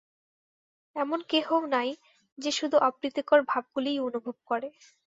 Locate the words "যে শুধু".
2.37-2.75